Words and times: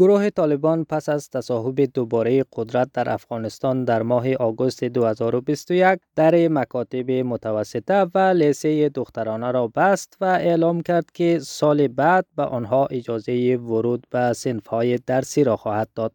گروه 0.00 0.30
طالبان 0.30 0.84
پس 0.84 1.08
از 1.08 1.30
تصاحب 1.30 1.80
دوباره 1.80 2.44
قدرت 2.52 2.88
در 2.92 3.10
افغانستان 3.10 3.84
در 3.84 4.02
ماه 4.02 4.34
آگوست 4.34 4.84
2021 4.84 5.98
در 6.16 6.48
مکاتب 6.48 7.10
متوسطه 7.10 8.06
و 8.14 8.18
لیسه 8.18 8.88
دخترانه 8.88 9.50
را 9.50 9.68
بست 9.68 10.16
و 10.20 10.24
اعلام 10.24 10.80
کرد 10.80 11.10
که 11.14 11.38
سال 11.38 11.88
بعد 11.88 12.26
به 12.36 12.42
آنها 12.42 12.86
اجازه 12.86 13.56
ورود 13.56 14.06
به 14.10 14.32
صنفهای 14.32 14.98
درسی 15.06 15.44
را 15.44 15.56
خواهد 15.56 15.88
داد. 15.94 16.12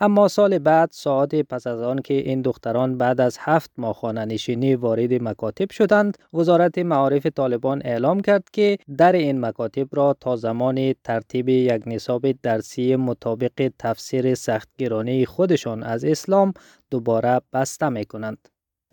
اما 0.00 0.28
سال 0.28 0.58
بعد 0.58 0.88
ساعت 0.92 1.34
پس 1.34 1.66
از 1.66 1.82
آن 1.82 1.98
که 2.02 2.14
این 2.14 2.42
دختران 2.42 2.98
بعد 2.98 3.20
از 3.20 3.36
هفت 3.40 3.70
ماه 3.78 3.94
خانه 3.94 4.24
نشینی 4.24 4.74
وارد 4.74 5.22
مکاتب 5.22 5.70
شدند 5.70 6.18
وزارت 6.34 6.78
معارف 6.78 7.26
طالبان 7.26 7.82
اعلام 7.84 8.20
کرد 8.20 8.50
که 8.52 8.78
در 8.98 9.12
این 9.12 9.40
مکاتب 9.40 9.88
را 9.92 10.16
تا 10.20 10.36
زمان 10.36 10.94
ترتیب 11.04 11.48
یک 11.48 11.82
نصاب 11.86 12.32
درسی 12.32 12.96
مطابق 12.96 13.70
تفسیر 13.78 14.34
سختگیرانه 14.34 15.24
خودشان 15.24 15.82
از 15.82 16.04
اسلام 16.04 16.52
دوباره 16.90 17.40
بسته 17.52 17.88
می 17.88 18.04
کنند. 18.04 18.48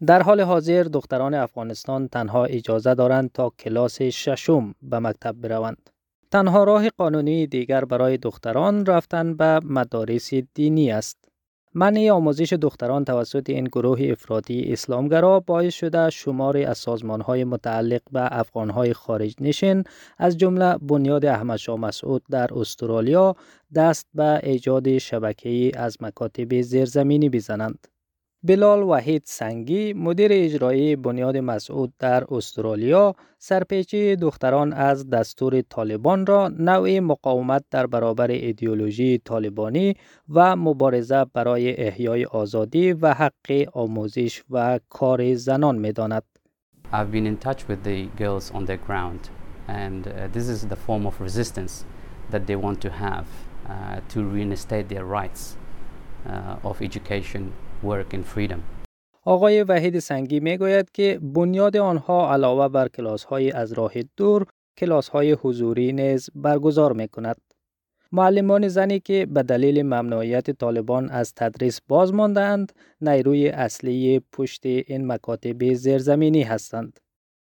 در 0.07 0.21
حال 0.21 0.41
حاضر 0.41 0.83
دختران 0.83 1.33
افغانستان 1.33 2.07
تنها 2.07 2.45
اجازه 2.45 2.95
دارند 2.95 3.31
تا 3.31 3.49
کلاس 3.59 4.01
ششم 4.01 4.75
به 4.81 4.99
مکتب 4.99 5.35
بروند. 5.41 5.89
تنها 6.31 6.63
راه 6.63 6.89
قانونی 6.89 7.47
دیگر 7.47 7.85
برای 7.85 8.17
دختران 8.17 8.85
رفتن 8.85 9.35
به 9.37 9.59
مدارس 9.63 10.33
دینی 10.33 10.91
است. 10.91 11.17
منع 11.77 12.09
آموزش 12.11 12.53
دختران 12.53 13.05
توسط 13.05 13.49
این 13.49 13.63
گروه 13.63 13.99
افرادی 14.11 14.73
اسلامگرا 14.73 15.39
باعث 15.39 15.73
شده 15.73 16.09
شماری 16.09 16.65
از 16.65 16.77
سازمان 16.77 17.21
های 17.21 17.43
متعلق 17.43 18.01
به 18.11 18.39
افغان 18.39 18.69
های 18.69 18.93
خارج 18.93 19.35
نشین 19.41 19.83
از 20.17 20.37
جمله 20.37 20.77
بنیاد 20.77 21.25
احمد 21.25 21.57
شاه 21.57 21.79
مسعود 21.79 22.23
در 22.31 22.49
استرالیا 22.53 23.35
دست 23.75 24.07
به 24.13 24.39
ایجاد 24.43 24.97
شبکه‌ای 24.97 25.71
از 25.71 25.97
مکاتب 26.01 26.61
زیرزمینی 26.61 27.29
بزنند. 27.29 27.87
بلال 28.47 28.83
وحید 28.83 29.21
سنگی 29.25 29.93
مدیر 29.93 30.31
اجرایی 30.33 30.95
بنیاد 30.95 31.37
مسعود 31.37 31.93
در 31.99 32.23
استرالیا 32.33 33.15
سرپیچی 33.37 34.15
دختران 34.15 34.73
از 34.73 35.09
دستور 35.09 35.61
طالبان 35.61 36.25
را 36.25 36.47
نوع 36.47 36.99
مقاومت 36.99 37.63
در 37.71 37.87
برابر 37.87 38.31
ایدئولوژی 38.31 39.17
طالبانی 39.17 39.95
و 40.29 40.55
مبارزه 40.55 41.25
برای 41.33 41.87
احیای 41.87 42.25
آزادی 42.25 42.93
و 42.93 43.13
حق 43.13 43.69
آموزش 43.73 44.43
و 44.49 44.79
کار 44.89 45.35
زنان 45.35 45.77
می 45.77 45.91
داند. 45.91 46.23
I've 46.93 47.11
been 47.11 47.25
in 47.25 47.37
touch 47.37 47.67
with 47.67 47.83
the 47.83 48.05
girls 48.17 48.51
on 48.51 48.65
the 48.65 48.77
ground 48.87 49.21
and 49.67 50.07
uh, 50.07 50.27
this 50.33 50.47
is 50.47 50.67
the 50.67 50.75
form 50.75 51.05
of 51.07 51.19
resistance 51.19 51.85
that 52.31 52.45
they 52.47 52.55
want 52.55 52.79
to 52.81 52.89
have 52.89 53.25
uh, 53.67 53.99
to 54.13 54.19
reinstate 54.35 54.87
their 54.93 55.05
rights 55.19 55.57
uh, 56.29 56.69
of 56.69 56.81
education 56.81 57.43
work 57.85 58.13
in 58.13 58.23
freedom. 58.35 58.59
آقای 59.27 59.63
وحید 59.63 59.99
سنگی 59.99 60.39
می 60.39 60.57
گوید 60.57 60.91
که 60.91 61.19
بنیاد 61.23 61.77
آنها 61.77 62.33
علاوه 62.33 62.67
بر 62.67 62.87
کلاس 62.87 63.23
های 63.23 63.51
از 63.51 63.73
راه 63.73 63.93
دور 64.17 64.45
کلاس 64.77 65.09
های 65.09 65.31
حضوری 65.31 65.93
نیز 65.93 66.29
برگزار 66.35 66.93
می 66.93 67.07
کند. 67.07 67.37
معلمان 68.11 68.67
زنی 68.67 68.99
که 68.99 69.25
به 69.25 69.43
دلیل 69.43 69.83
ممنوعیت 69.83 70.51
طالبان 70.51 71.09
از 71.09 71.33
تدریس 71.33 71.79
باز 71.87 72.13
ماندند 72.13 72.73
نیروی 73.01 73.49
اصلی 73.49 74.21
پشت 74.31 74.65
این 74.65 75.07
مکاتب 75.07 75.73
زیرزمینی 75.73 76.43
هستند. 76.43 76.99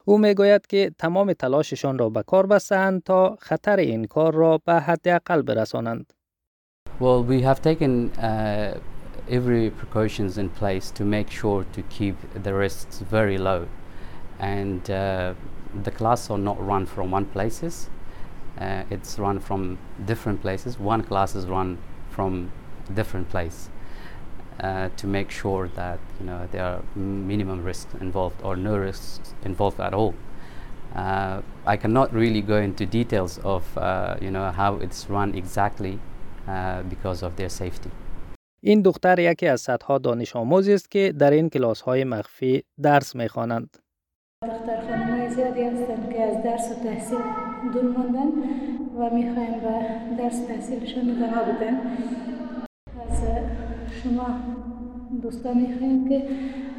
او 0.05 0.17
می 0.17 0.33
گوید 0.33 0.67
که 0.67 0.91
تمام 0.99 1.33
تلاششان 1.33 1.97
را 1.97 2.09
به 2.09 2.23
کار 2.23 2.45
بستند 2.45 3.03
تا 3.03 3.38
خطر 3.39 3.77
این 3.77 4.05
کار 4.05 4.33
را 4.33 4.59
به 4.66 4.73
حداقل 4.73 5.41
برسانند. 5.41 6.13
Well, 6.99 7.23
we 7.23 7.41
have 7.41 7.61
taken 7.61 8.11
uh, 8.17 8.77
every 9.31 9.69
precautions 9.69 10.37
in 10.37 10.49
place 10.49 10.91
to 10.91 11.06
make 11.06 11.31
sure 11.31 11.63
to 11.72 11.81
keep 11.83 12.16
the 12.33 12.53
risks 12.53 13.00
very 13.00 13.38
low. 13.38 13.67
And 14.39 14.89
uh, 14.91 15.33
the 15.83 15.91
class 15.91 16.29
are 16.29 16.38
not 16.38 16.63
run 16.63 16.85
from 16.85 17.11
one 17.11 17.25
places. 17.25 17.89
Uh, 18.59 18.83
it's 18.89 19.17
run 19.17 19.39
from 19.39 19.78
different 20.06 20.41
places. 20.41 20.78
One 20.78 21.03
class 21.03 21.33
is 21.35 21.45
run 21.45 21.78
from 22.09 22.51
different 22.94 23.29
place 23.29 23.69
uh, 24.59 24.89
to 24.97 25.07
make 25.07 25.31
sure 25.31 25.69
that 25.69 26.00
you 26.19 26.25
know 26.25 26.47
there 26.51 26.66
are 26.66 26.81
minimum 26.95 27.63
risks 27.63 27.94
involved 28.01 28.41
or 28.44 28.57
no 28.57 28.77
risks 28.77 29.33
involved 29.44 29.79
at 29.79 29.94
all. 29.94 30.13
Uh, 30.94 31.41
I 31.66 31.77
cannot 31.77 32.13
really 32.13 32.41
go 32.41 32.57
into 32.57 32.85
details 32.85 33.39
of 33.39 33.77
uh, 33.77 34.17
you 34.19 34.29
know 34.29 34.51
how 34.51 34.75
it's 34.75 35.09
run 35.09 35.33
exactly 35.35 36.00
uh, 36.47 36.83
because 36.83 37.23
of 37.23 37.38
their 37.38 37.50
safety 37.50 37.91
این 38.63 38.81
دختر 38.81 39.19
یکی 39.19 39.47
از 39.47 39.61
صدها 39.61 39.97
دانش 39.97 40.35
آموزی 40.35 40.73
است 40.73 40.91
که 40.91 41.13
در 41.19 41.31
این 41.31 41.49
کلاس 41.49 41.81
های 41.81 42.03
مخفی 42.03 42.63
درس 42.81 43.16
می 43.16 43.27
خوانند. 43.27 43.77
دختر 44.44 44.81
خانم 44.81 45.29
زیادی 45.29 45.63
هستند 45.63 46.13
که 46.13 46.22
از 46.23 46.44
درس 46.44 46.71
و 46.71 46.83
تحصیل 46.83 47.17
دور 47.73 47.83
ماندن 47.83 48.27
و 48.97 49.16
می‌خوایم 49.16 49.59
به 49.59 50.23
درس 50.23 50.45
تحصیلشون 50.45 51.09
ادامه 51.09 51.53
بدن 51.53 51.77
از 53.09 53.23
شما 54.03 54.27
دوستان 55.21 55.57
می‌خوایم 55.57 56.09
که 56.09 56.27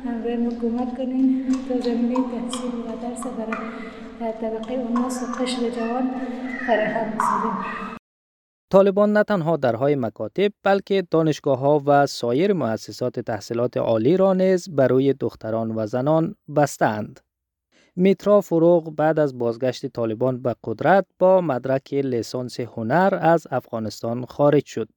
همراه 0.05 0.61
کمک 0.61 0.97
کنین 0.97 1.47
تا 1.69 1.81
زمینه 1.81 2.15
تحصیل 2.15 2.71
و 2.71 3.03
درس 3.03 3.23
برای 4.19 4.33
طبقه 4.33 4.75
اوناس 4.75 5.23
و 5.23 5.71
جوان 5.71 6.11
فراهم 6.67 7.11
بسازیم 7.11 8.02
طالبان 8.73 9.13
نه 9.13 9.23
تنها 9.23 9.57
درهای 9.57 9.95
مکاتب 9.95 10.53
بلکه 10.63 11.07
دانشگاه 11.11 11.59
ها 11.59 11.83
و 11.87 12.07
سایر 12.07 12.53
مؤسسات 12.53 13.21
تحصیلات 13.21 13.77
عالی 13.77 14.17
را 14.17 14.35
نیز 14.35 14.69
برای 14.71 15.13
دختران 15.13 15.71
و 15.71 15.87
زنان 15.87 16.35
بستند. 16.57 17.21
میترا 17.97 18.41
فروغ 18.41 18.91
بعد 18.97 19.19
از 19.19 19.39
بازگشت 19.39 19.87
طالبان 19.87 20.43
به 20.43 20.55
قدرت 20.65 21.07
با 21.19 21.41
مدرک 21.41 21.95
لیسانس 21.95 22.61
هنر 22.61 23.19
از 23.21 23.47
افغانستان 23.51 24.25
خارج 24.25 24.67
شد. 24.67 24.89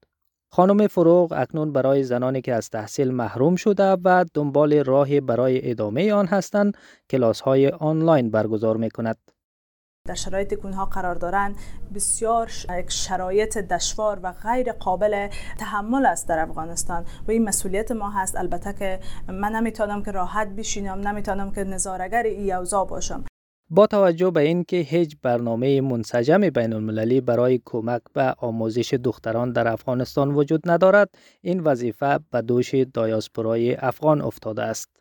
خانم 0.51 0.87
فروغ 0.87 1.33
اکنون 1.37 1.71
برای 1.71 2.03
زنانی 2.03 2.41
که 2.41 2.53
از 2.53 2.69
تحصیل 2.69 3.11
محروم 3.11 3.55
شده 3.55 3.91
و 4.03 4.25
دنبال 4.33 4.83
راه 4.83 5.19
برای 5.19 5.71
ادامه 5.71 6.13
آن 6.13 6.27
هستند 6.27 6.77
کلاس 7.09 7.41
های 7.41 7.67
آنلاین 7.69 8.29
برگزار 8.31 8.77
می 8.77 8.89
کند. 8.89 9.34
در 10.07 10.13
شرایطی 10.13 10.55
که 10.55 10.65
اونها 10.65 10.85
قرار 10.85 11.15
دارن 11.15 11.55
بسیار 11.93 12.51
شرایط 12.87 13.57
دشوار 13.57 14.19
و 14.23 14.31
غیر 14.31 14.71
قابل 14.71 15.27
تحمل 15.57 16.05
است 16.05 16.27
در 16.27 16.39
افغانستان. 16.39 17.05
و 17.27 17.31
این 17.31 17.43
مسئولیت 17.43 17.91
ما 17.91 18.09
هست. 18.09 18.35
البته 18.37 18.73
که 18.73 18.99
من 19.27 19.51
نمی‌تونم 19.51 20.03
که 20.03 20.11
راحت 20.11 20.47
بشینم 20.47 21.07
نمی‌تونم 21.07 21.51
که 21.51 21.63
نظارگر 21.63 22.23
ای 22.23 22.51
اوضاع 22.53 22.87
باشم. 22.87 23.23
با 23.69 23.87
توجه 23.87 24.31
به 24.31 24.41
اینکه 24.41 24.77
هیچ 24.77 25.17
برنامه 25.21 25.81
منسجم 25.81 26.49
بین 26.49 26.73
المللی 26.73 27.21
برای 27.21 27.61
کمک 27.65 28.01
به 28.13 28.35
آموزش 28.37 28.93
دختران 28.93 29.51
در 29.51 29.67
افغانستان 29.67 30.35
وجود 30.35 30.69
ندارد 30.69 31.09
این 31.41 31.59
وظیفه 31.59 32.19
به 32.31 32.41
دوش 32.41 32.75
دایاسپورای 32.75 33.75
افغان 33.75 34.21
افتاده 34.21 34.63
است. 34.63 34.94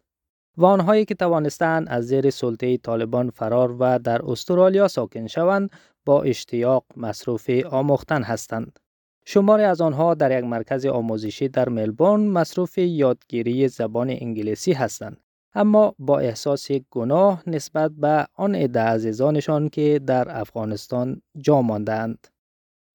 و 0.56 0.64
آنهایی 0.64 1.04
که 1.04 1.14
توانستند 1.14 1.88
از 1.88 2.06
زیر 2.06 2.30
سلطه 2.30 2.76
طالبان 2.76 3.30
فرار 3.30 3.76
و 3.80 3.98
در 3.98 4.30
استرالیا 4.30 4.88
ساکن 4.88 5.26
شوند 5.26 5.70
با 6.04 6.22
اشتیاق 6.22 6.84
مصروف 6.96 7.50
آموختن 7.70 8.22
هستند. 8.22 8.78
شماری 9.26 9.62
از 9.62 9.80
آنها 9.80 10.14
در 10.14 10.38
یک 10.38 10.44
مرکز 10.44 10.86
آموزشی 10.86 11.48
در 11.48 11.68
ملبورن 11.68 12.20
مصروف 12.20 12.78
یادگیری 12.78 13.68
زبان 13.68 14.10
انگلیسی 14.10 14.72
هستند. 14.72 15.16
اما 15.54 15.94
با 15.98 16.18
احساس 16.18 16.68
گناه 16.90 17.42
نسبت 17.46 17.90
به 17.90 18.26
آن 18.34 18.54
عده 18.54 18.80
عزیزانشان 18.80 19.68
که 19.68 20.00
در 20.06 20.40
افغانستان 20.40 21.22
جا 21.38 21.62
ماندند. 21.62 22.28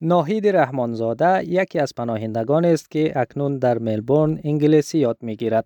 ناهید 0.02 0.48
رحمانزاده 0.48 1.44
یکی 1.44 1.80
از 1.80 1.96
پناهندگان 1.96 2.66
است 2.66 2.92
که 2.92 3.20
اکنون 3.20 3.58
در 3.58 3.78
ملبورن 3.80 4.40
انگلیسی 4.44 5.00
یاد 5.00 5.18
می‌گیرد. 5.22 5.66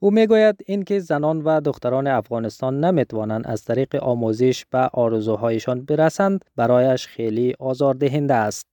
او 0.00 0.10
می‌گوید 0.10 0.56
اینکه 0.66 1.00
زنان 1.00 1.42
و 1.42 1.60
دختران 1.60 2.06
افغانستان 2.06 2.84
نمی‌توانند 2.84 3.46
از 3.46 3.64
طریق 3.64 4.02
آموزش 4.02 4.64
به 4.70 4.78
آرزوهایشان 4.92 5.84
برسند 5.84 6.44
برایش 6.56 7.06
خیلی 7.06 7.54
آزاردهنده 7.58 8.34
است. 8.34 8.66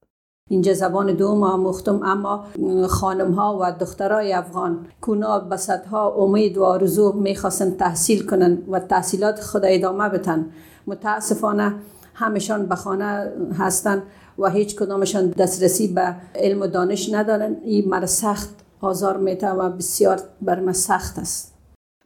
اینجا 0.49 0.73
زبان 0.73 1.13
دوم 1.13 1.43
آموختم 1.43 2.03
اما 2.03 2.45
خانم 2.87 3.31
ها 3.31 3.59
و 3.61 3.71
دخترای 3.71 4.33
افغان 4.33 4.85
کونا 5.01 5.39
به 5.39 5.57
صدها 5.57 6.11
امید 6.11 6.57
و 6.57 6.63
آرزو 6.63 7.13
می‌خواستن 7.13 7.71
تحصیل 7.71 8.25
کنند 8.25 8.63
و 8.69 8.79
تحصیلات 8.79 9.39
خود 9.39 9.61
ادامه 9.65 10.09
بتن 10.09 10.45
متاسفانه 10.87 11.75
همشان 12.13 12.65
به 12.65 12.75
خانه 12.75 13.31
هستند 13.59 14.03
و 14.39 14.49
هیچ 14.49 14.75
کدامشان 14.75 15.29
دسترسی 15.29 15.87
به 15.87 16.15
علم 16.35 16.61
و 16.61 16.67
دانش 16.67 17.13
ندارن 17.13 17.55
این 17.63 17.89
مر 17.89 18.05
سخت 18.05 18.62
آزار 18.83 19.17
میته 19.17 19.49
و 19.49 19.69
بسیار 19.69 20.19
بر 20.41 20.59
من 20.59 20.73
سخت 20.73 21.19
است 21.19 21.53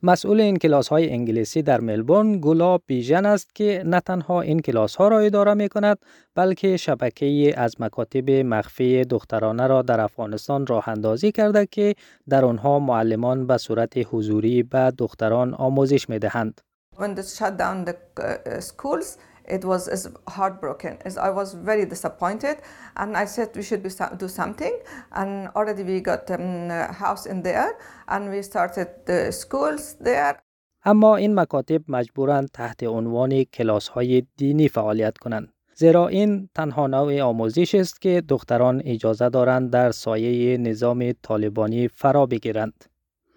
مسئول 0.04 0.42
این 0.42 0.58
کلاس 0.58 0.88
های 0.88 1.10
انگلیسی 1.10 1.62
در 1.62 1.82
ملبورن 1.82 2.40
گلاب 2.42 2.82
بیژن 2.88 3.26
است 3.26 3.56
که 3.56 3.84
نه 3.86 4.00
تنها 4.00 4.42
این 4.42 4.60
کلاس 4.60 4.96
ها 4.96 5.08
را 5.08 5.20
اداره 5.20 5.54
می 5.54 5.70
کند 5.70 5.98
بلکه 6.36 6.78
شبکه 6.78 7.54
از 7.58 7.82
مکاتب 7.82 8.30
مخفی 8.30 9.04
دخترانه 9.04 9.68
را 9.68 9.82
در 9.82 10.02
افغانستان 10.02 10.68
راه 10.68 10.90
اندازی 10.90 11.32
کرده 11.32 11.66
که 11.66 11.96
در 12.30 12.46
آنها 12.46 12.80
معلمان 12.80 13.48
به 13.48 13.58
صورت 13.58 13.94
حضوری 14.12 14.64
به 14.64 14.94
دختران 14.98 15.54
آموزش 15.54 16.10
می 16.10 16.20
دهند. 16.20 16.62
When 16.96 17.16
they 17.16 17.24
shut 17.38 17.58
down 17.58 17.86
the 17.86 17.96
uh, 17.96 18.62
schools, 18.62 19.18
it 19.48 19.64
was 19.66 19.88
as 19.88 20.10
heartbroken 20.36 20.98
as 21.06 21.18
I 21.18 21.30
was 21.30 21.54
very 21.54 21.86
disappointed 21.86 22.58
and 22.96 23.18
I 23.18 23.26
said 23.26 23.50
we 23.56 23.64
should 23.64 23.84
do 24.24 24.28
something 24.28 24.76
and 25.12 25.50
already 25.56 25.84
we 25.84 26.00
got 26.02 26.30
um, 26.32 26.70
a 26.72 26.94
house 26.94 27.26
in 27.26 27.42
there 27.44 27.78
and 28.08 28.30
we 28.30 28.42
started 28.42 28.88
the 29.06 29.32
schools 29.32 29.96
there 30.00 30.36
اما 30.86 31.16
این 31.16 31.36
مکاتب 31.40 31.82
مجبورند 31.88 32.50
تحت 32.54 32.84
عنوان 32.84 33.44
کلاس 33.44 33.88
های 33.88 34.24
دینی 34.38 34.68
فعالیت 34.68 35.18
کنند 35.18 35.54
زیرا 35.76 36.08
این 36.08 36.50
تنها 36.56 36.88
نوع 36.88 37.22
آموزش 37.22 37.76
است 37.76 38.02
که 38.02 38.24
دختران 38.30 38.82
اجازه 38.86 39.30
دارند 39.30 39.72
در 39.72 39.92
سایه 39.92 40.58
نظام 40.58 41.12
طالبانی 41.22 41.88
فرا 41.88 42.26
بگیرند 42.26 42.86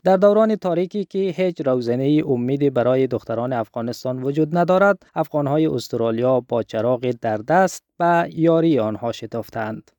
در 0.05 0.17
دوران 0.17 0.57
تاریکی 0.57 1.05
که 1.05 1.19
هیچ 1.19 1.61
روزنه 1.61 2.23
امیدی 2.27 2.71
برای 2.71 3.07
دختران 3.07 3.53
افغانستان 3.53 4.23
وجود 4.23 4.57
ندارد 4.59 5.03
افغانهای 5.15 5.67
استرالیا 5.67 6.41
با 6.41 6.63
چراغ 6.63 7.15
در 7.21 7.37
دست 7.37 7.85
به 7.99 8.29
یاری 8.33 8.79
آنها 8.79 9.13
شتافتند. 9.13 9.91